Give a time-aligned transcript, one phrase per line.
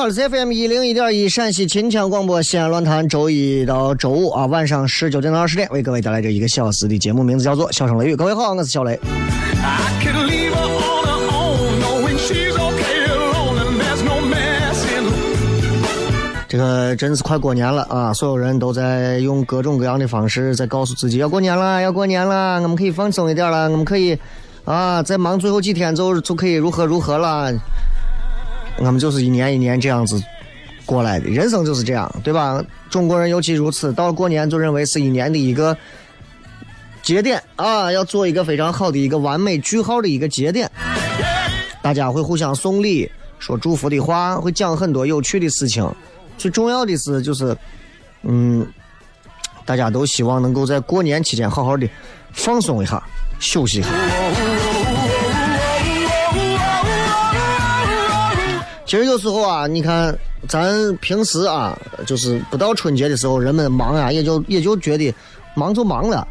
[0.00, 8.14] 好，FM 一零一点一陕西秦腔广播西安论坛，周一到周五啊晚上十九点到二十点为各位带来这一个小时的节目，名字叫做《笑声雷雨》。
[8.16, 8.98] 各位好，我是小雷。
[16.48, 18.10] 这个真是快过年了啊！
[18.14, 24.18] 所有人都在用各种各样的方式在告诉自己要过年了，要过年了，我们可以放松一点了，我们可以
[24.64, 27.52] 啊，再忙最后几天就就可以如何如何了。
[28.80, 30.20] 我们就是一年一年这样子
[30.84, 32.64] 过来的，人生就是这样，对吧？
[32.88, 35.76] 中国人尤其如此，到了过年就认为是一年的一个
[37.02, 40.68] 节点啊，要做一个非常好的一个完美句号的一个节点。
[41.82, 45.88] 大家会互相送礼，说祝福的话，会讲很多有趣的事情。
[46.36, 47.56] 最重要的是，就是，
[48.22, 48.66] 嗯，
[49.64, 51.88] 大家都希望能够在过年期间好好的
[52.32, 53.02] 放松一下，
[53.38, 53.88] 休息一下。
[58.90, 60.12] 其实有时候啊，你看
[60.48, 65.14] 咱平时啊，就是不到春节的时候，人们忙啊，也就也就觉得
[65.54, 66.26] 忙就忙了。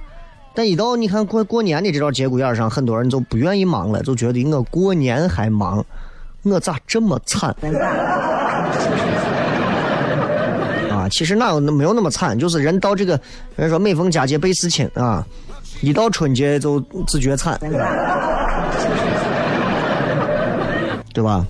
[0.53, 5.81] 但一到你看过过年的这段节骨眼上，很多人就不愿意忙了，就觉得我过年还忙，
[6.44, 7.56] 我咋这么惨？
[10.91, 13.18] 啊，其实哪有没有那么惨，就是人到这个
[13.56, 15.26] 人说每逢佳节倍思亲啊，
[15.80, 16.78] 一到春节就
[17.08, 17.58] 自觉惨，
[21.14, 21.47] 对吧？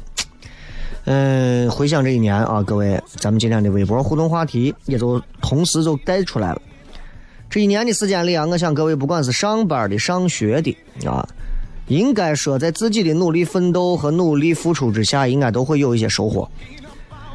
[1.12, 6.62] 嗯，回想这一年啊，各位，咱们今天的微博互动话题也就同时就带出来了。
[7.50, 10.78] 这一年的时间里啊，我想各位不管是上班的、上学的
[11.08, 11.28] 啊，
[11.88, 16.48] 应该说在自己的努力奋斗和努力付出之下，应该都会有一些收获。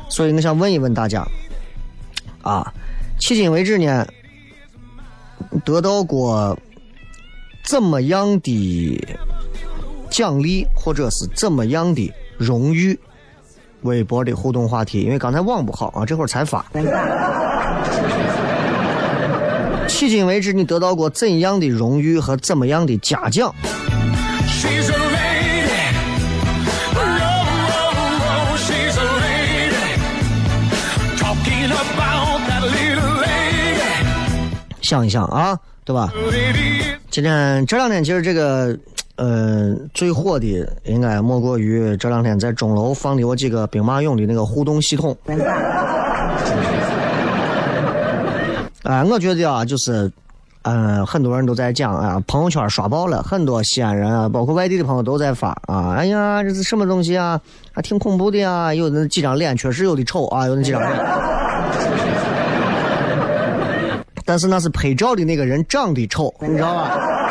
[0.09, 1.27] 所以我想问一问大家，
[2.43, 2.73] 啊，
[3.19, 4.07] 迄今为止呢，
[5.65, 6.57] 得到过
[7.65, 9.05] 怎么样的
[10.11, 12.97] 奖励，或者是怎么样的荣誉？
[13.85, 16.65] 微博的互动话题，因为刚才网不好啊，这会儿才发。
[19.89, 23.47] 迄今为止，你得到过怎样的荣誉和怎么样的嘉奖.
[23.47, 23.55] Oh.
[34.81, 36.13] 想一想啊，对吧？
[37.11, 38.77] 今天这两天其实这个
[39.17, 45.17] 呃最火的应该莫过于这两天在钟楼放的我几个兵马俑的那个互动系统。
[48.83, 50.11] 哎， 我觉得啊，就是，
[50.63, 57.41] 嗯、很多人都在讲啊，朋友圈刷爆了，很多西安人啊，包括外地的朋友都在发啊，哎呀，这是什么东西啊？
[57.73, 60.93] 还挺恐怖的呀，有那几张脸确实有的丑啊， 有那几张脸。
[64.27, 67.24] 但是那是拍照的那个人长得丑，你知道吧？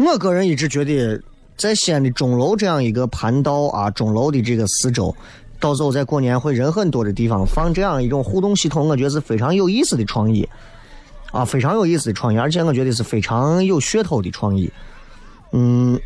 [0.00, 1.20] 我个人一直觉得，
[1.58, 5.14] 在西安的钟楼这样一个盘道啊，钟楼的这个四周，
[5.58, 10.48] 到时候在过年会人很多的地方放这样一种互动系统，我觉得是非常有意思的创意，
[11.32, 14.72] 啊，非常有意思的创意，而且我觉得是非常有噱头的创意。
[15.52, 16.00] 嗯，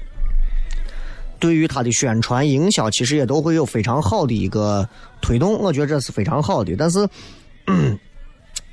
[1.38, 4.88] 对于它的宣传营销，其实也都会有非常好的一个
[5.22, 6.74] 推动，我觉得这是非常好的。
[6.76, 7.08] 但是，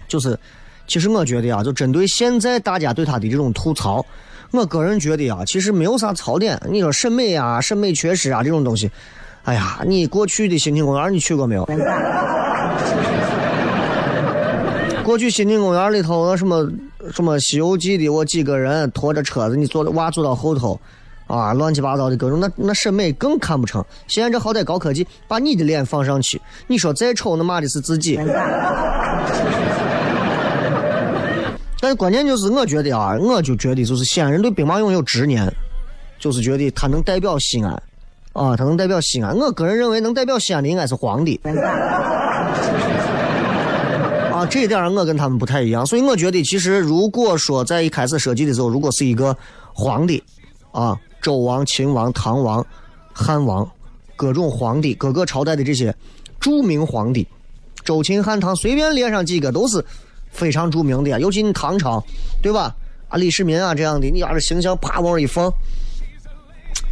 [0.08, 0.36] 就是，
[0.88, 4.04] 其实我觉得啊，就针对现在大家对它的这种吐槽，
[4.52, 6.62] 我个人觉得啊，其实没有啥槽点。
[6.70, 8.92] 你说审美啊、审美缺失啊这种东西，
[9.44, 11.68] 哎呀，你过去的新庆公园你去过没有？
[15.04, 16.70] 过去新庆公园里头那什么
[17.12, 20.80] 什么《西游记》的，我几个人拖着车子，你坐娃坐到后头，
[21.28, 23.84] 啊，乱七八糟的各种，那那审美更看不成。
[24.08, 28.20] 现在这好歹高科技，把你的脸放上去，你说再丑，那骂的是自己。
[31.82, 35.52] 但关键就是，我觉得啊，我就觉得就是西安人对兵马俑有执念，
[36.20, 37.72] 就是觉得它能代表西安，
[38.34, 39.36] 啊，它能代表西安。
[39.36, 41.42] 我个人认为，能代表西安的应该是皇帝。
[44.32, 49.36] 啊这一点我跟他们不太一样，所以我觉得，其实如果说在一开始设计的时候，如果是一个
[49.74, 50.24] 皇帝，
[50.72, 52.66] 啊，周王、秦王、唐王、
[53.14, 53.70] 汉王，
[54.16, 55.96] 各种皇帝，各个朝代的这些
[56.40, 57.28] 著名皇帝，
[57.84, 59.84] 周、秦、汉、唐，随便列上几个都是
[60.32, 61.20] 非常著名的呀。
[61.20, 62.04] 尤其你唐朝，
[62.42, 62.76] 对吧？
[63.10, 65.52] 啊，李世民啊这样的，你把这形象啪往上一放，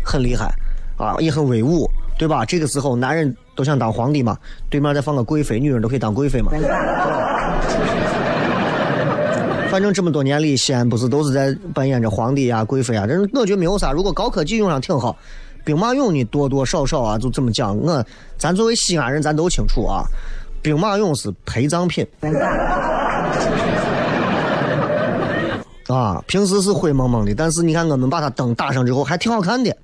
[0.04, 0.54] 很厉害
[0.98, 2.46] 啊，也很威武，对吧？
[2.46, 4.38] 这个时候男人都想当皇帝嘛，
[4.70, 6.52] 对面再放个贵妃，女人都可以当贵妃嘛。
[9.72, 13.08] 反正这么多年里，西安不是都是在扮演着皇帝呀、贵妃啊？
[13.08, 13.92] 这我觉得没有啥。
[13.92, 15.16] 如果高科技用上挺好，
[15.64, 17.78] 兵马俑你多多少少啊，就这么讲。
[17.78, 18.04] 我
[18.38, 20.04] 咱作为西安人，咱都清楚啊，
[20.62, 22.06] 兵马俑是陪葬品。
[25.94, 29.76] 啊，平时是灰蒙蒙的，但是你看我们把它灯打上之后，还挺好看的，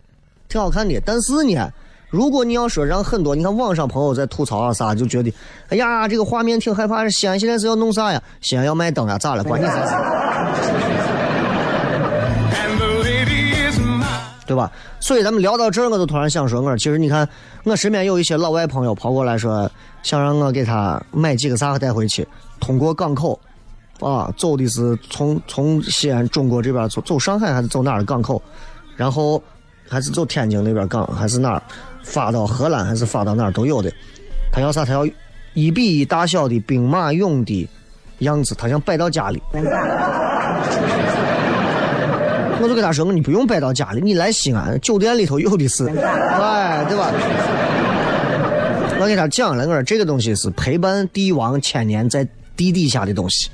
[0.47, 1.01] 挺好看的。
[1.05, 1.69] 但是呢。
[2.11, 5.33] 如果你要说让很多，你看网上朋友在吐槽啊啥，就觉得，
[5.67, 7.09] 哎呀，这个画面挺害怕。
[7.09, 8.21] 西安现在是要弄啥呀？
[8.39, 9.17] 西安要卖灯啊？
[9.17, 9.43] 咋了？
[9.43, 10.94] 关键啥？
[14.55, 14.71] 对吧？
[15.01, 17.27] 所以咱们聊到这儿，我就突然想说，我其实你看，
[17.65, 19.69] 我身边有一些老外朋友跑过来说，
[20.01, 22.25] 想让我给他买几个啥带回去，
[22.61, 23.37] 通过港口，
[23.99, 28.41] 啊，走的是从从西安中国这边走走上海还是走哪儿的港口，
[28.95, 29.43] 然后
[29.89, 31.61] 还是走天津那边港还是哪儿？
[32.01, 33.91] 发到荷兰还是发到哪儿都有的，
[34.53, 34.85] 他要啥？
[34.85, 35.05] 他要
[35.53, 37.67] 一比一大小的兵马俑的
[38.19, 39.41] 样子，他想摆到家里。
[42.65, 47.11] 我就跟他说：“你不用摆到家里，你来西安酒店里头有的是，哎，对吧？”
[48.99, 52.27] 我给他讲了，我说这个东西是陪伴帝王千年在
[52.57, 53.51] 地底下的东西，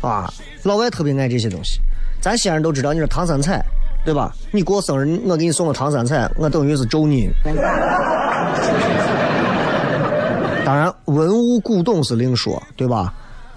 [0.00, 0.32] 啊，
[0.62, 1.80] 老外特别爱这些东西。
[2.20, 3.60] 咱西安人都知道，你说唐三彩。
[4.04, 4.32] 对吧？
[4.52, 7.28] 你过生日，我给你送个唐三彩，我等于是咒你。
[10.64, 13.12] 当然，文物古董是另说，对吧？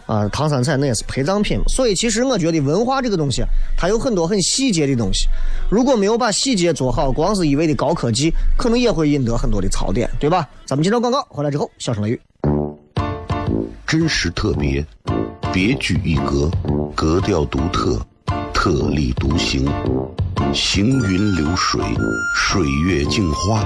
[0.05, 1.59] 啊，唐三彩那也是陪葬品。
[1.67, 3.43] 所以，其实我觉得文化这个东西，
[3.77, 5.27] 它有很多很细节的东西。
[5.69, 10.47] 如果没有把细节做好，光是一味的高科技，可能也会引得很多的槽点，对吧？
[10.65, 12.21] 咱们接着广告，回来之后，小声雷雨，
[13.85, 14.85] 真实特别，
[15.53, 16.49] 别具一格，
[16.95, 17.99] 格调独特，
[18.53, 19.69] 特立独行。
[20.53, 21.81] 行云流水，
[22.35, 23.65] 水月镜花，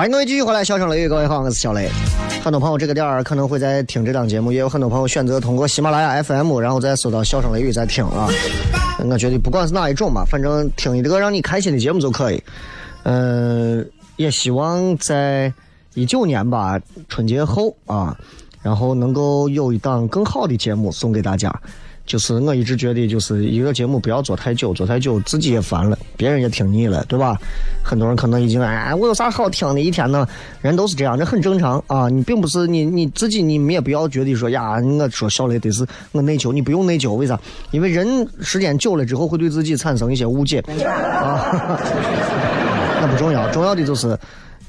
[0.00, 1.86] 欢迎各位继续回来，笑声雷雨，各位好，我是小雷。
[2.42, 8.26] 很多朋友这个点儿可能会在听这档节目，也有很多朋友选择通过喜马拉雅 FM，然后再搜到笑声雷雨再听啊。
[9.10, 12.42] 我觉得不管是哪一种吧，反正听一个让你开心的节目就可以。
[13.02, 15.52] 嗯、也希望在
[15.92, 16.80] 一九年吧，
[17.10, 18.16] 春节后啊，
[18.62, 21.54] 然后能够有一档更好的节目送给大家。
[22.10, 27.38] 就是我一直觉得，就是一个节目不要做太久，做太久自己也烦了，别人也听腻了，对吧？
[27.84, 29.80] 很多人可能已经哎，我有啥好听的？
[29.80, 30.26] 一天呢，
[30.60, 32.08] 人都是这样，这很正常啊。
[32.08, 37.38] 你并不是你你自己，你们也不要觉得说呀，我说小雷得是我内疚，你不用内疚，为啥？
[37.70, 41.78] 因为人时间久了之后会对自己产生一些误解啊。
[43.00, 44.18] 那不重要，重要的就是，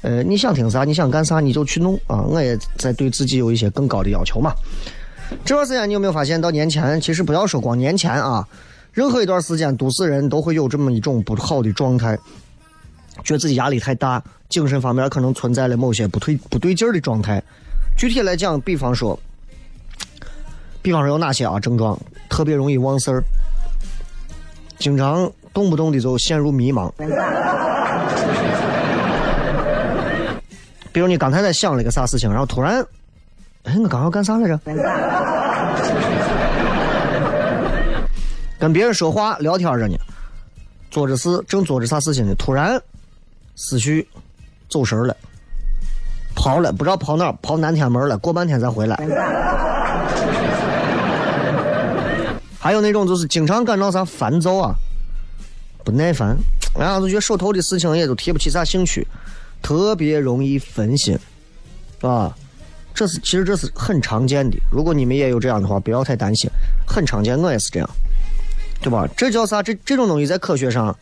[0.02, 2.22] 呃，你想听啥，你想干啥，你就去弄啊。
[2.22, 4.52] 我也在对自己有一些更高的要求嘛。
[5.44, 8.46] 这段时间你有没有发现，到年前，其实不要说光年前啊，
[8.92, 12.16] 任何一段时间，都市人都会有这么一种不好的状态，
[13.24, 17.42] 觉得自己压力太大，精神方面可能存在了某些不对不对劲儿的状态。
[17.96, 19.18] 具体来讲，比方说，
[20.80, 21.98] 比方说有哪些啊症状，
[22.28, 23.22] 特别容易忘事儿，
[24.78, 26.90] 经常动不动的就陷入迷茫。
[30.92, 32.84] 比如你刚才在想了一个啥事情，然后突然，
[33.64, 34.58] 哎，我刚要干啥来着？
[38.58, 39.96] 跟别人说话聊天着呢，
[40.90, 42.34] 做着事，正做着啥事情呢？
[42.36, 42.80] 突然
[43.56, 44.06] 思绪
[44.68, 45.16] 走神儿了，
[46.34, 48.96] 跑了，不知道跑哪，跑南天门了，过半天才回来。
[52.58, 54.74] 还有那种就是经常感到啥烦躁啊，
[55.84, 56.36] 不耐烦，
[56.78, 59.04] 然后就觉得手头的事情也都提不起啥兴趣，
[59.60, 61.18] 特别容易分心，
[62.00, 62.32] 啊，
[62.94, 64.56] 这是其实这是很常见的。
[64.70, 66.50] 如果你们也有这样的话，不要太担心，
[66.86, 67.88] 很常见，我也是这样，
[68.80, 69.08] 对吧？
[69.16, 69.62] 这叫啥？
[69.62, 70.96] 这这种东西在科学上，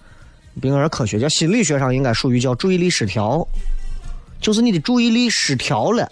[0.61, 3.47] 不应该说科学，叫心理学上应该属于叫注意力失调，
[4.41, 6.11] 就是你的注意力失调了，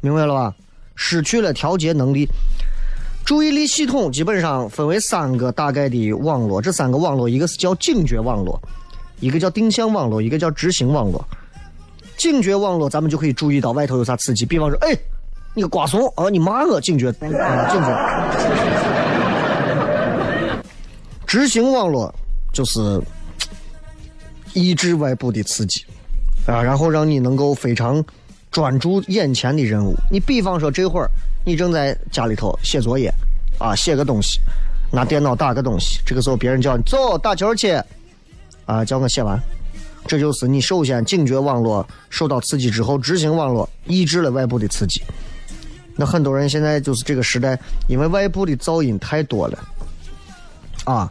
[0.00, 0.54] 明白了吧？
[0.94, 2.28] 失去了调节能力。
[3.24, 8.60] 注意力系统基本上分为三个大概的网络，这三个网络一个是叫警觉网络，
[9.20, 11.24] 一个叫定向网络，一个叫执行网络。
[12.20, 14.94] 警觉网络咱们就可以注意到外头有啥刺激，比方说，哎，
[15.54, 17.88] 你个瓜怂啊，你骂我，警觉啊，警觉。
[21.26, 22.14] 执行网络
[22.52, 23.00] 就是
[24.52, 25.82] 抑制外部的刺激
[26.46, 28.04] 啊，然后让你能够非常
[28.50, 29.94] 专注眼前的任务。
[30.10, 31.08] 你比方说这会儿
[31.46, 33.10] 你正在家里头写作业
[33.58, 34.38] 啊，写个东西，
[34.92, 37.80] 拿电脑打个东西，这个时候别人叫你走打球去
[38.66, 39.40] 啊，叫我写完。
[40.06, 45.02] 这就是你首先警觉网络受到刺激之后，执行网络抑制了外部的刺激。
[45.96, 49.58] 那很多人现在就是这个时代，因为外部的噪音太多了
[50.84, 51.10] 啊。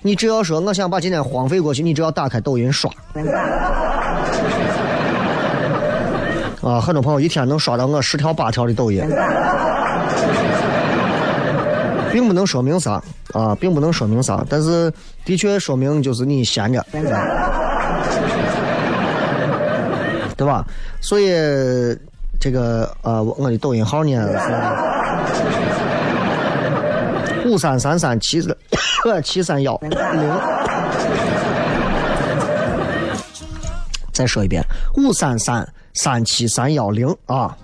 [0.00, 2.88] 你只要说我想把今天荒废过去，你只要打开抖音刷
[6.62, 9.02] 啊，很多朋友一天能刷到我十条八条的抖音，
[12.12, 13.02] 并不能说明啥
[13.32, 14.92] 啊，并不能说明啥，但是
[15.24, 16.86] 的确说明就是你闲着。
[20.38, 20.64] 对吧？
[21.00, 21.26] 所以
[22.40, 24.10] 这个呃，我的抖音号呢
[27.42, 28.40] 是五三三三七
[29.22, 29.90] 七三幺零。
[34.12, 34.64] 再说一遍，
[34.96, 37.56] 五三三三七三幺零啊，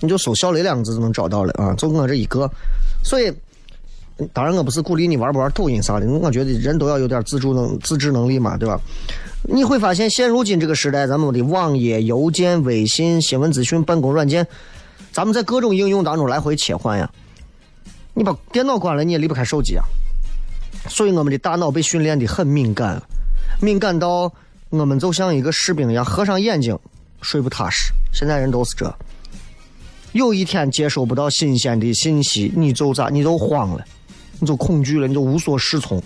[0.00, 2.50] 你就搜“小雷”两个字就能找到了啊，就我这一个。
[3.02, 3.32] 所以，
[4.32, 8.80] 当然我不是鼓励你玩不玩抖音啥的，我觉得人都要有点自主能自制能力嘛，对吧？
[9.42, 14.46] 你会发现，现如今这个时代，咱们的网页、邮件、微信、新闻资讯、办公软件，
[15.12, 17.08] 咱们在各种应用当中来回切换呀。
[18.14, 19.84] 你把电脑关了，你也离不开手机啊。
[20.88, 23.00] 所以我们的大脑被训练的很敏感，
[23.60, 24.32] 敏感到
[24.70, 26.76] 我们就像一个士兵一样，合上眼睛
[27.20, 27.92] 睡不踏实。
[28.12, 28.92] 现在人都是这。
[30.12, 33.08] 有一天接收不到新鲜的信息，你就咋？
[33.10, 33.84] 你就慌了，
[34.40, 36.02] 你就恐惧了，你就无所适从。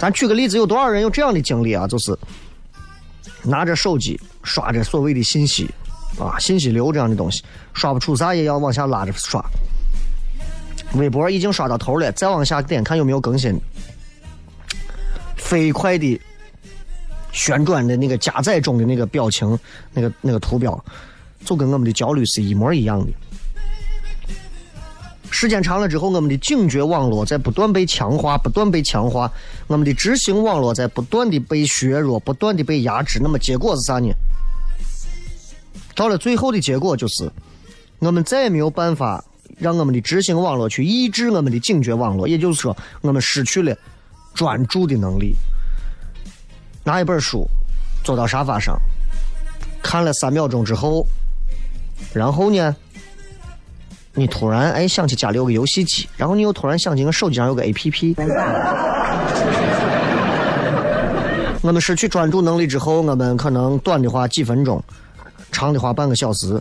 [0.00, 1.86] 咱举个例子，有多少人有这样的经历啊？
[1.86, 2.18] 就是
[3.42, 5.68] 拿着手机刷着所谓的信息
[6.18, 9.44] 啊，信息流这样的东西，刷不出啥也要往下拉着刷。
[10.94, 13.60] 微博已经刷到头了，再往下点看有没有更新。
[15.36, 16.18] 飞快的
[17.30, 19.58] 旋转的那个加载中的那个表情，
[19.92, 20.82] 那个那个图标，
[21.44, 23.12] 就跟我们的焦虑是一模一样的。
[25.30, 29.30] 时间长了之后，我们的警觉网络在不断被强化，不断被强化，
[29.68, 33.20] 我们的执行网络在不断的被削弱，不断的被压制。
[33.22, 34.08] 那么结果是啥呢？
[35.94, 37.30] 到了最后的结果就是，
[38.00, 39.24] 我们再也没有办法
[39.58, 43.76] 让我们的执行网络去抑制我们的警觉网络，也就是说，我们失去了
[44.34, 45.34] 专注的能力。
[46.82, 47.46] 拿一本书，
[48.02, 48.76] 坐到沙发上，
[49.82, 51.06] 看了三秒钟之后，
[52.12, 52.74] 然后呢，
[54.14, 58.16] 你突然哎想起家里有个游戏机，然后你又突然想起我手机上有个 A P P。
[61.62, 64.82] 我们失去专注能力之后，我们可能短的话几分钟，
[65.52, 66.60] 长的话半个小时。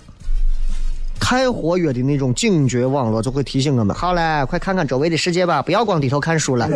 [1.20, 6.68] 太活跃的那种警觉网络就会提醒我们：好嘞，快看看周围的世界吧，不要光低头看书了。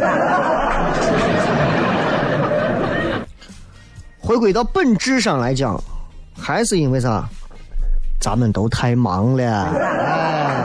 [4.19, 5.81] 回归到本质上来讲，
[6.37, 7.27] 还是因为啥？
[8.23, 9.43] 咱们都太忙了。
[9.43, 10.63] 哎，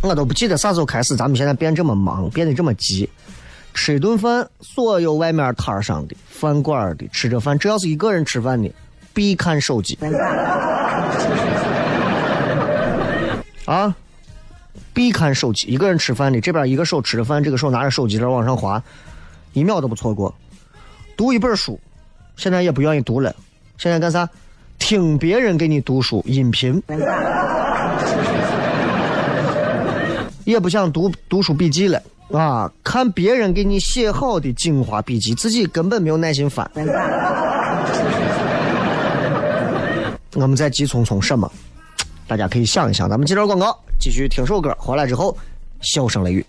[0.00, 3.10] 我都不记得啥时候开始，咱们现在变这么忙，变得这么急。
[3.74, 8.70] 吃一顿饭，所有外面摊上的、饭馆的，吃着饭，只要是一个人吃饭的，
[9.12, 9.98] 必看手机。
[13.66, 13.92] 啊，
[14.94, 15.66] 必看手机。
[15.66, 18.80] 一个人吃饭的，这边一个手吃着饭，这个手拿着手机在往上滑，
[19.54, 20.32] 一秒都不错过。
[21.16, 21.80] 读一本书，
[22.36, 23.34] 现在也不愿意读了，
[23.76, 24.28] 现在干啥？
[24.82, 26.82] 听别人给你读书，音频。
[30.44, 32.70] 也不想读读书笔记了啊！
[32.82, 36.68] 看别人给你写好的精华笔记，自己根本没有耐心翻。
[40.34, 41.48] 我们在急匆匆什么？
[42.26, 43.08] 大家可以想一想。
[43.08, 44.76] 咱们接着广告，继续听首歌。
[44.80, 45.36] 回来之后，
[45.80, 46.44] 笑声雷雨，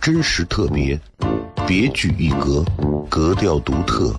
[0.00, 0.98] 真实特别，
[1.66, 2.64] 别具一格，
[3.10, 4.18] 格调独特，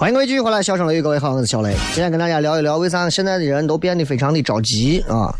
[0.00, 1.76] 欢迎各位继续回来，笑声雷雨，各位好，我是小雷。
[1.92, 5.30] 今天跟大家聊一聊，为啥现在的人都变得非常的着急啊？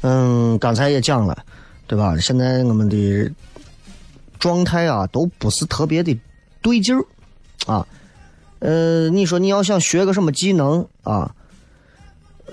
[0.00, 1.38] 嗯，刚才也讲了，
[1.86, 2.16] 对吧？
[2.18, 3.30] 现在我们的
[4.40, 6.20] 状态啊，都不是特别的
[6.60, 7.04] 对劲儿
[7.72, 7.86] 啊。
[8.58, 11.32] 呃，你说你要想学个什么技能啊？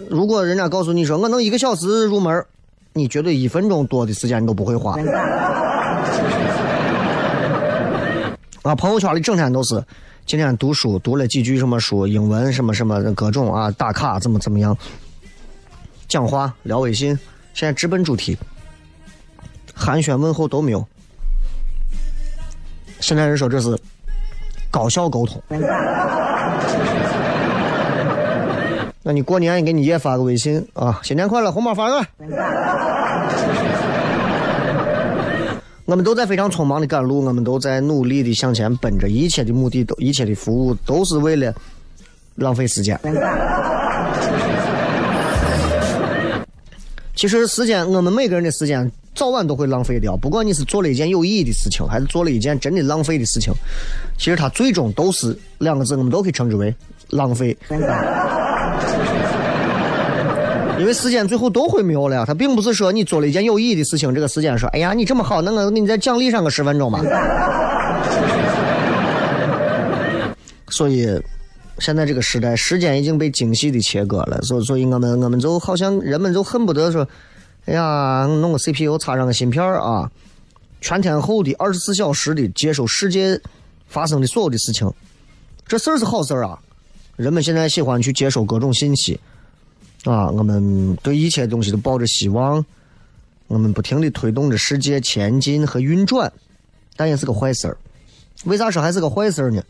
[0.07, 2.45] 如果人家告诉你说我能一个小时入门，
[2.93, 4.95] 你绝对一分钟多的时间你都不会花。
[8.61, 9.83] 啊，朋友圈里整天都是。
[10.29, 12.05] 今天读书读了几句什么书？
[12.05, 14.77] 英文什么什么各种啊，打卡怎么怎么样？
[16.07, 17.17] 讲话聊微信，
[17.55, 18.37] 现在直奔主题，
[19.73, 20.87] 寒暄问候都没有。
[22.99, 23.75] 现在人说这是
[24.69, 25.41] 高效沟通。
[29.01, 32.07] 那你过年你给你爷发个微信啊，新年快乐，红包发过来。
[35.89, 41.51] 我们都在非常匆忙的赶路，我们都在努力的向前奔着，一切的目的都，一切的服务都是为了
[42.35, 42.99] 浪费时间。
[47.15, 50.15] 其实时间，我们每个人的时间早晚都会浪费掉。
[50.15, 53.51] 不管你是做了一件有意义的事情，还是做了一件真的浪费的事情，
[54.15, 56.71] 其实它最终都是两个字，我们都可以称之为
[57.09, 57.57] 浪费。
[60.79, 67.01] 因为时间最后都会没有了，他并不是说你做了一件有意义的事情，这个时间说，哎呀，你这么好，那我给你再奖励上个十分钟吧。
[70.69, 71.05] 所以，
[71.79, 77.05] 现在这个时代，时间已经被精细的切割了，所所以我们我们就好像人们就恨不得说，
[77.65, 80.09] 哎呀，弄个 CPU 插上个芯片儿啊，
[80.79, 83.37] 全天候的、二十四小时的接收世界
[83.87, 84.89] 发生的所有的事情，
[85.67, 86.57] 这事儿是好事儿啊。
[87.17, 89.19] 人们现在喜欢去接收各种信息
[90.05, 92.63] 啊，我们对一切东西都抱着希望，
[93.47, 96.31] 我们不停的推动着世界前进和运转，
[96.95, 97.77] 但也是个坏事儿。
[98.45, 99.61] 为啥说还是个坏事儿呢？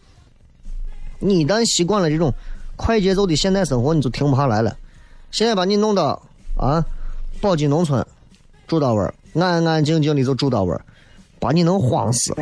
[1.19, 2.31] 你一旦习惯了这种
[2.75, 4.77] 快节奏的现代生活，你就停不下来了。
[5.31, 6.21] 现在把你弄到
[6.55, 6.85] 啊，
[7.41, 8.05] 宝鸡农村
[8.67, 10.81] 住到位儿，安安静静的就住到位儿，
[11.39, 12.33] 把你能慌死。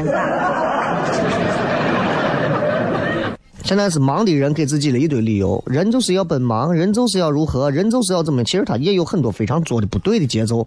[3.68, 8.42] 现在是忙的人给自己了一堆理由，人就是要奔忙，人就是要如何，人就是要怎么。
[8.42, 10.66] 其实他也有很多非常做的不对的节奏，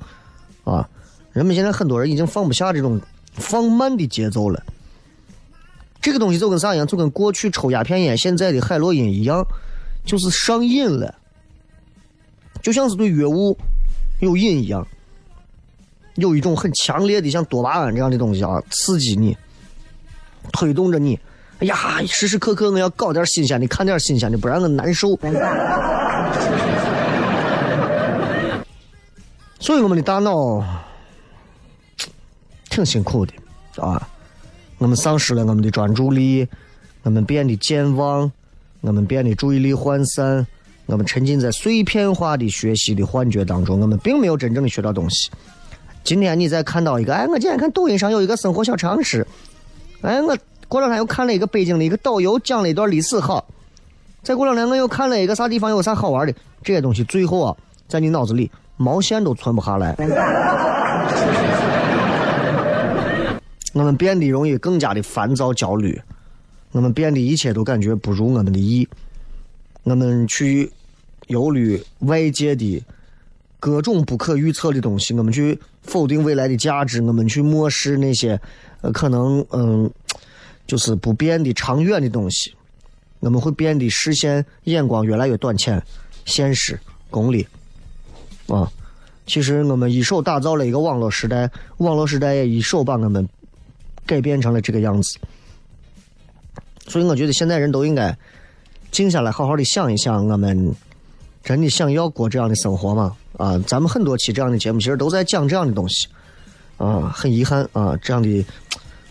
[0.65, 0.87] 啊，
[1.33, 3.01] 人们现在很多人已经放不下这种
[3.33, 4.63] 放慢的节奏了。
[6.03, 6.87] 这个东西就跟啥一样？
[6.87, 9.43] 就跟过去抽鸦片烟，现在的海洛因一样，
[10.05, 11.15] 就是上瘾了，
[12.61, 13.57] 就像是对药物
[14.21, 14.87] 有瘾一样，
[16.17, 19.35] 有一种很强烈的像多巴胺这样的东西啊，刺激你，
[20.53, 21.19] 推动着你。
[21.61, 25.14] 哎呀，时时刻刻我要搞点新鲜的，看点新鲜的，不然我难受。
[29.61, 30.64] 所以我们的大脑
[32.70, 33.35] 挺辛苦的
[33.77, 34.09] 啊，
[34.79, 36.49] 我们丧失了我们的专注力，
[37.03, 38.33] 我们变得健忘，
[38.81, 40.46] 我们变得注意力涣散，
[40.87, 45.31] 我们沉浸在碎片化的学习的幻觉当中，我们并没有真正的学到东西。
[46.05, 49.27] 今天你再看到一个，哎，我今天看抖音上有一个生活小常识，
[50.01, 50.35] 哎，我。
[50.70, 53.44] 过两天又看了一个北京的一个导游讲了一段历史，好。
[54.22, 57.56] 再过两天我又看了一个啥地方有啥好玩的，这些东西最后啊，
[57.88, 59.96] 在你脑子里毛线都存不下来。
[63.74, 66.00] 我们变得容易更加的烦躁焦虑，
[66.70, 68.88] 我们变得一切都感觉不如我们的意，
[69.83, 70.70] 我们去
[71.26, 72.80] 忧虑外界的
[73.59, 78.40] 各种不可预测的东西，我们去否定未来的价值，我们去漠视那些
[78.83, 79.90] 呃可能嗯。
[80.70, 82.54] 就是不变的长远的东西，
[83.18, 85.83] 我们会变得视线眼光越来越短浅、
[86.26, 86.78] 现实、
[87.11, 87.44] 功利
[88.46, 88.70] 啊。
[89.26, 93.28] 其实我们一手打造了一个网络时代，网络时代也一手把我们
[94.06, 95.18] 改变成了这个样子。
[96.87, 98.16] 所以我觉得现在人都应该
[98.92, 100.72] 静下来，好好的想一想，我们
[101.42, 103.16] 真的想要过这样的生活吗？
[103.38, 106.06] 啊，咱们很多期这样的节目其实都在讲这样的东西
[106.76, 108.46] 啊，很遗憾啊，这样的。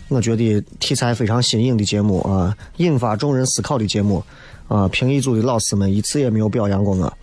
[0.10, 4.24] 我觉得题材非常新颖的节目啊，引发众人思考的节目
[4.68, 7.14] 啊，评议组的老师们一次也没有表扬过我，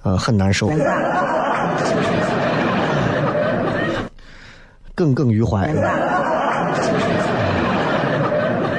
[0.00, 0.70] 啊，很难受，
[4.94, 5.70] 耿耿于怀。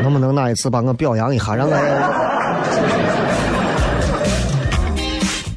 [0.02, 1.76] 能不能哪一次把我表扬一下，让我？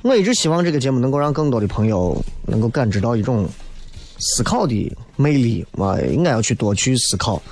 [0.03, 3.49] 我一直希望这个节目能够让更多的朋友能够感知到一种
[4.19, 7.43] 思考的魅力啊，应该要去多去思考。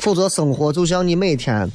[0.00, 1.70] 否则，生活就像你每天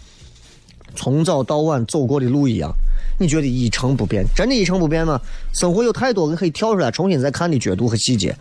[0.96, 2.72] 从早到晚走过的路一样，
[3.20, 4.26] 你觉得一成不变？
[4.36, 5.22] 真的，一成不变吗？
[5.54, 8.36] 生活有太多可以跳出来重新再看的角度和细节，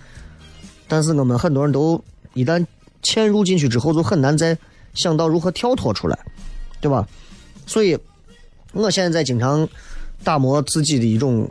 [0.89, 2.65] 但是我们很多人都一旦
[3.03, 4.57] 嵌入进去之后，就很难再
[4.95, 6.19] 想到如何跳脱出来，
[6.81, 7.07] 对吧？
[7.67, 7.99] 所以，
[8.73, 9.69] 我现在在经常
[10.23, 11.47] 打磨自己的一种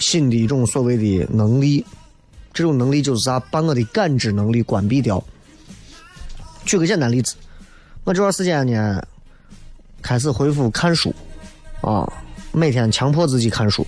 [0.00, 1.84] 新的一种所谓的能力，
[2.54, 3.38] 这种能力就是啥？
[3.38, 5.22] 把我的感知能力关闭掉。
[6.64, 7.34] 举个简单例子。
[8.08, 9.06] 我这段时间呢，
[10.00, 11.14] 开始恢复看书，
[11.82, 12.10] 啊，
[12.52, 13.86] 每天强迫自己看书，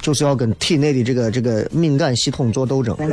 [0.00, 2.96] 就是要跟体内的这个这个敏感系统做斗争。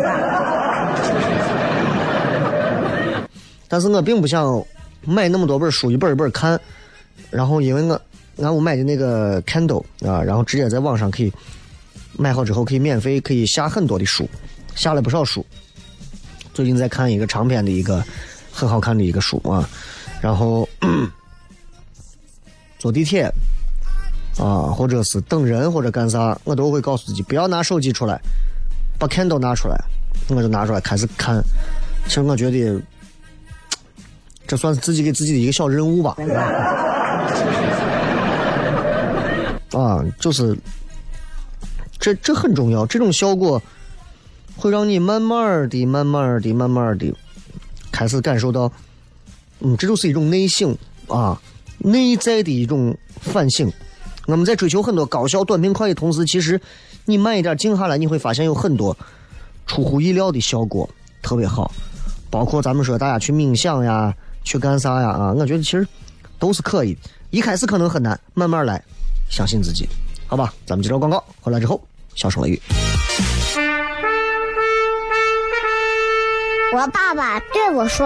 [3.68, 4.64] 但是我并不想
[5.04, 6.62] 买那么多本书，一本一本看，
[7.32, 8.00] 然后因为我
[8.38, 11.34] 俺我买的那个 Kindle 啊，然后直接在网上可以
[12.20, 14.30] 买好之后可以免费可以下很多的书，
[14.76, 15.44] 下了不少书。
[16.54, 18.06] 最近在看一个长篇的一个
[18.52, 19.68] 很好看的一个书啊。
[20.26, 20.68] 然后
[22.80, 23.32] 坐地铁
[24.40, 28.20] 啊，或者是等人或者干啥，我都会告诉自己不要拿手机出来，
[28.98, 29.80] 把 Kindle 拿出来，
[30.30, 31.40] 我就拿出来开始看。
[32.08, 32.82] 其实我觉得
[34.48, 36.16] 这算是自己给自己的一个小任务吧。
[39.78, 40.58] 啊，就是
[42.00, 43.62] 这这很重要，这种效果
[44.58, 47.14] 会让你慢慢的、慢慢的、慢慢的
[47.92, 48.72] 开始感受到。
[49.60, 51.42] 嗯，这就是一种内省啊，
[51.78, 53.72] 内在的一种反省。
[54.28, 56.60] 我们在追求很多高效、短平快的同时，其实
[57.06, 58.96] 你慢一点静下来，你会发现有很多
[59.68, 60.90] 出乎意料的效果，
[61.22, 61.72] 特别好。
[62.30, 64.14] 包括咱们说大家去冥想呀，
[64.44, 65.88] 去干啥呀啊，我觉得其实
[66.38, 66.98] 都是可以。
[67.30, 68.84] 一开始可能很难，慢慢来，
[69.30, 69.88] 相信自己，
[70.28, 70.54] 好吧？
[70.66, 71.82] 咱们接着广告，回来之后，
[72.16, 72.62] 小声雷雨。
[76.74, 78.06] 我爸爸对我说：“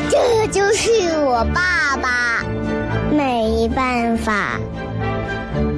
[0.11, 2.43] 这就是我爸爸，
[3.13, 4.59] 没办法，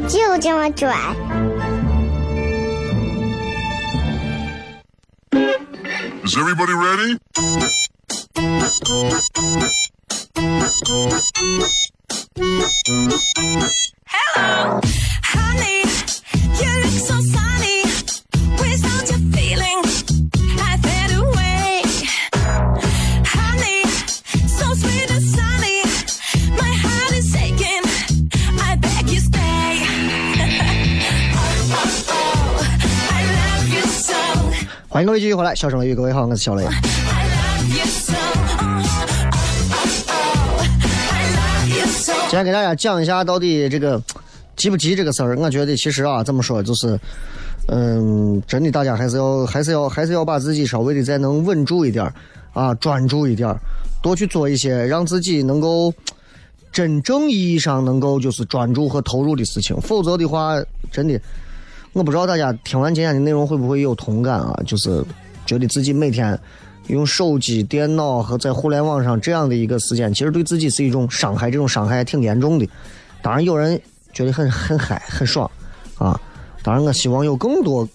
[0.09, 0.91] 就这么拽。
[6.25, 7.19] Is everybody ready?
[14.07, 14.81] Honey,
[35.03, 36.65] 迎各位继续回来，笑声雷雨，各位好，我是小雷。
[42.29, 44.01] 今天给大家讲一下到底这个
[44.55, 45.37] 急不急这个事儿。
[45.37, 46.97] 我觉得其实啊，怎么说就是，
[47.67, 52.09] 嗯，真的大家还是要还是要还是要把自己稍微的再能稳住一点
[52.53, 53.53] 啊，专注一点，
[54.01, 55.93] 多去做一些让自己能够
[56.71, 59.75] 真正意义上能够就是专注和投入的事情。
[59.81, 60.55] 否则的话，
[60.89, 61.19] 真的，
[61.93, 64.60] 我不知道大家听完今天的内容会不会有同感啊？
[64.65, 65.03] 就是
[65.45, 66.38] 觉得自己每天。
[66.88, 72.67] 用手机、电脑和在互联网上这样的一个时间，其实对自己是一种伤害，这种伤害挺严重的。
[73.21, 75.49] 当然，有人觉得很很嗨、很爽
[75.97, 76.19] 啊。
[76.62, 77.88] 当然，我希望有更多、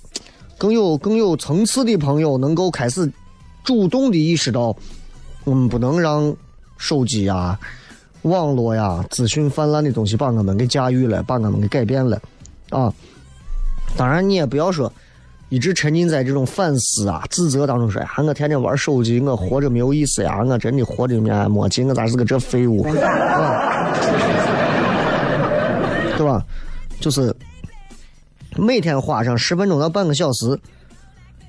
[0.56, 3.12] 更有更有层次的朋友能够开始
[3.62, 4.74] 主动的意识到，
[5.44, 6.34] 我们不能让
[6.78, 7.60] 手机呀、
[8.22, 12.18] 网络呀、资讯泛滥的东西把我们给驾驭了，把我们给改变了
[12.70, 12.90] 啊。
[13.96, 14.92] 当然，你也不要说。
[15.50, 20.42] 一直沉浸在这种反思啊、自责当中说：“呀，我天天玩手机，我活着没有意思呀！
[20.44, 23.94] 我真的活着没没劲，我咋是个这废物？”对吧？
[26.18, 26.44] 对吧？
[27.00, 27.34] 就是
[28.58, 30.54] 每天花上十分钟到半个小时，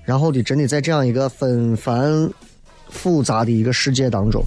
[0.06, 2.30] 然后的真的在这样一个纷繁
[2.88, 4.42] 复杂的一个世界当中，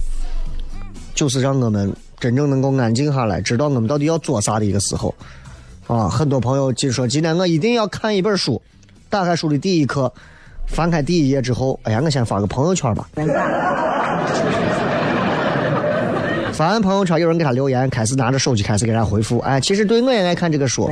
[1.13, 5.13] 就是让我们真正能够安静下来，知道我们到底要做啥的一个时候。
[5.87, 8.61] 啊，很多朋友就说今天我一定要看一本书。
[9.09, 10.11] 打开书的第一课，
[10.65, 13.07] 翻开第一页之后，哎呀，我先发个朋友圈吧。
[16.53, 19.39] 发完朋友圈，有人给他留言，开始拿着手机开始给他回复。
[19.39, 20.89] 哎，其实对我也爱看这个书。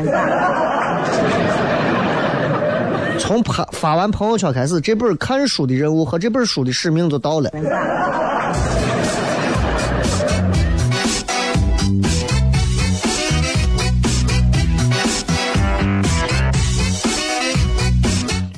[3.18, 7.50] 从发发完朋友圈开始，这本看书的任务和这本书的使命就到了。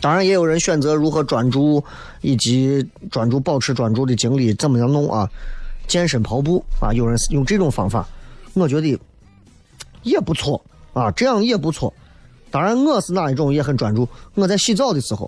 [0.04, 1.82] 当然，也有人选择如何专注，
[2.20, 5.30] 以及专注保持专注的精力怎么样弄啊？
[5.88, 8.06] 健身跑步啊，有人用这种方法，
[8.54, 9.00] 我觉得
[10.02, 10.62] 也不错
[10.92, 11.94] 啊，这样也不错。
[12.52, 14.06] 当然，我是哪一种也很专注。
[14.36, 15.26] 我在洗澡的时候，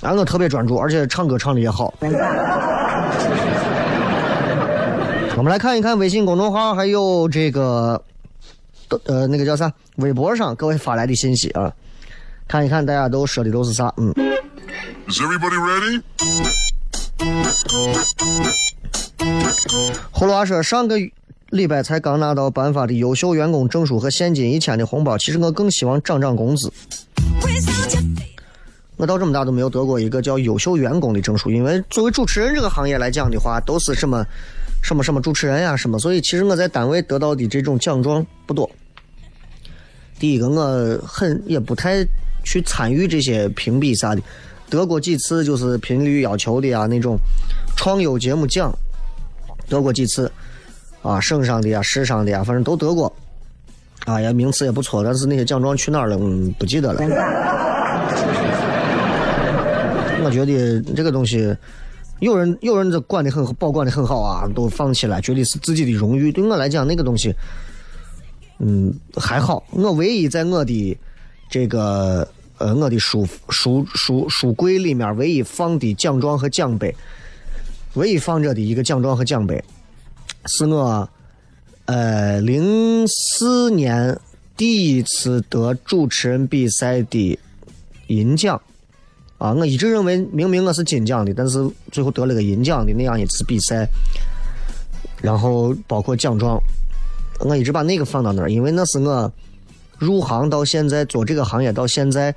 [0.00, 1.92] 啊，我特别专注，而且唱歌唱的也好。
[5.36, 8.00] 我们来看一看微信公众号，还有这个。
[9.04, 9.72] 呃，那个叫啥？
[9.96, 11.72] 微博上各位发来的信息啊，
[12.46, 13.92] 看一看大家都说的都是啥？
[13.96, 14.12] 嗯。
[15.08, 16.02] Is everybody ready?
[20.12, 20.96] 葫芦娃说，上个
[21.50, 26.70] 礼拜才刚拿到颁发的优秀员工证书和现金一千的红包，其实我更希望涨涨工资。
[28.96, 34.24] 我到这么大都没有得过一个叫优秀员工的证书，因为作为主持人这个行业来讲的话，都是什么
[34.82, 38.70] 什么什么主持人呀、什么，所以其实我在单位得到的这种奖状不多。
[40.18, 42.04] 第一个，我很也不太
[42.44, 44.22] 去参与这些评比啥的，
[44.68, 47.16] 得过几次就是频率要求的啊那种
[47.76, 48.72] 创优节目奖，
[49.68, 50.30] 得过几次
[51.02, 53.12] 啊，省上的呀、市上的呀，反正都得过，
[54.06, 56.16] 啊呀名次也不错，但是那些奖状去哪儿了？
[56.20, 57.00] 嗯，不记得了。
[60.24, 61.56] 我觉得这个东西，
[62.20, 66.32] 有人有人这管的很保管的很好啊，都放起来，觉得是自己的荣誉。
[66.32, 67.32] 对我来讲，那个东西，
[68.58, 69.62] 嗯，还好。
[69.70, 70.98] 我唯一在我的
[71.48, 72.28] 这个
[72.58, 76.94] 呃我的书书书书柜里面唯一放的奖状和奖杯，
[77.94, 79.62] 唯一放着的一个奖状和奖杯，
[80.46, 81.08] 是我
[81.84, 84.18] 呃零四年
[84.56, 87.38] 第一次得主持人比赛的
[88.08, 88.60] 银奖。
[89.38, 91.58] 啊，我一直认为明明我是金奖的，但是
[91.92, 93.88] 最后得了个银奖的那样一次比赛，
[95.22, 96.60] 然后包括奖状，
[97.40, 99.32] 我一直把那个放到那儿，因为那是我
[99.96, 102.34] 入行到现在做这个行业到现在，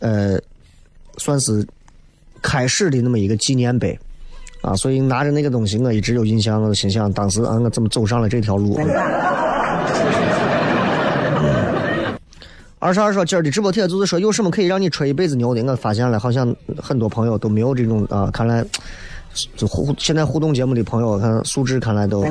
[0.00, 0.38] 呃，
[1.16, 1.66] 算是
[2.42, 3.98] 开始的那么一个纪念碑。
[4.60, 6.60] 啊，所以拿着那个东西，我一直有印象。
[6.60, 8.76] 我心想，当时啊，我怎么走上了这条路？
[12.80, 15.62] 二十二说，今儿的直播帖就是说，有什么可以让你吹一辈子牛的？
[15.64, 18.30] 我发现了，好像很多朋友都没有这种啊。
[18.30, 18.64] 看来，
[19.56, 22.22] 就互现在互动节目的朋友，看素质看来都。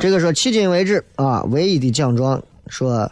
[0.00, 3.10] 这个说迄今为止啊，唯一的奖状说，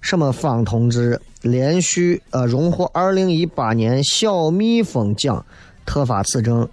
[0.00, 5.46] 什么方同志连续呃荣获二零一八年小蜜蜂奖
[5.84, 6.68] 特发此证，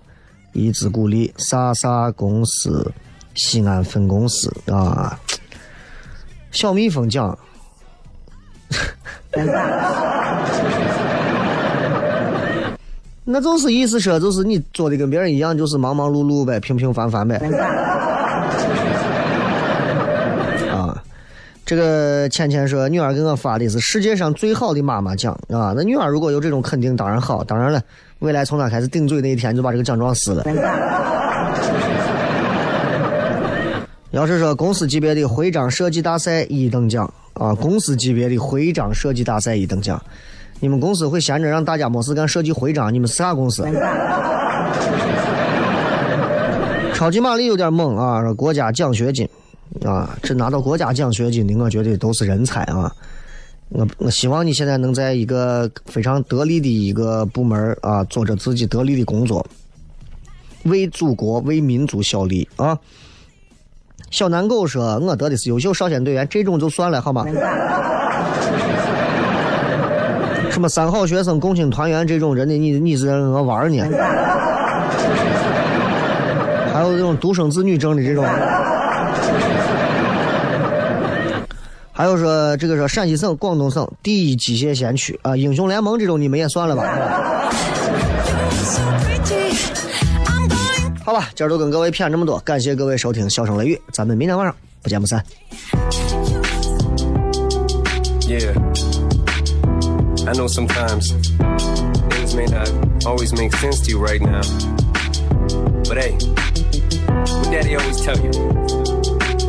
[0.53, 2.91] 以资鼓励莎莎公司
[3.35, 5.19] 西安分公司啊。
[6.53, 7.37] 小蜜蜂奖，
[13.25, 17.37] 那就是意思说，就是你做的跟别人一样，就是忙忙碌碌呗，平平凡凡呗。
[20.71, 21.03] 啊，
[21.65, 25.73] 这个倩倩说，女儿给我发的是世界上最好的妈妈奖啊。
[25.75, 27.43] 那女儿如果有这种肯定，当然好。
[27.43, 27.81] 当然了，
[28.19, 30.43] 未来从她开始顶嘴那一天，就把这个奖状撕了。
[34.13, 39.99] 要是说公司级别的徽章设计大赛一等奖啊，公司级别的徽章设计大赛一等奖，
[40.59, 42.93] 你们公司会闲着让大家没事干设计徽章？
[42.93, 43.63] 你们是啥公司？
[46.93, 49.27] 超级玛丽有点猛啊，说国家奖学金
[49.83, 52.93] 啊，这拿到国家奖学金的，我觉得都是人才啊。
[53.69, 59.43] 我我希望你现在能在一个非常得力的一个部门啊，做着自己得力的工作，
[60.65, 62.77] 为祖国为民族效力啊。
[64.13, 67.25] 小南狗说：“我得的是优秀少先队员，这种就算了，好吗？
[70.51, 73.83] 什么三好学生、共青团员这种人的，你你是让我玩呢？
[76.71, 78.23] 还有这种独生子女证的这种，
[81.91, 86.83] 还有说这个说陕西省、广东省第一机械先驱啊，英雄联盟这种你们也算了吧？
[91.04, 95.24] 好吧，今儿就跟各位谝这么多，感谢各位收听《笑声雷雨》，咱们明天晚上不见不散。”
[98.28, 98.52] Yeah.
[100.26, 101.14] I know sometimes
[102.10, 102.68] things may not
[103.06, 104.42] always make sense to you right now.
[105.88, 106.12] But hey,
[107.16, 108.30] what daddy always tell you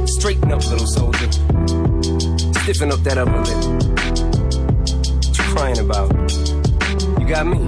[0.08, 1.28] straighten up, little soldier.
[2.64, 3.58] Stiffen up that upper lip.
[5.28, 6.10] What you crying about?
[7.20, 7.68] You got me.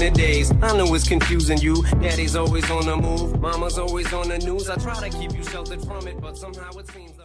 [0.01, 0.51] a daze.
[0.61, 1.83] I know it's confusing you.
[2.01, 4.69] Daddy's always on the move, mama's always on the news.
[4.69, 7.20] I try to keep you sheltered from it, but somehow it seems